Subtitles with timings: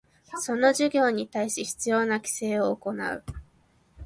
[0.39, 3.23] その事業に対し必要な規制を行う